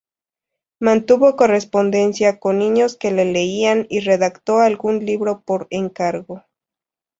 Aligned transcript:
Mantuvo 0.79 1.35
correspondencia 1.35 2.39
con 2.39 2.57
niños 2.57 2.97
que 2.97 3.11
le 3.11 3.23
leían, 3.25 3.85
y 3.87 3.99
redactó 3.99 4.57
algún 4.57 5.05
libro 5.05 5.43
por 5.45 5.67
encargo. 5.69 6.43